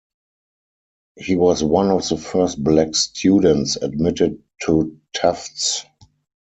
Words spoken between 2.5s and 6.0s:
black students admitted to Tufts.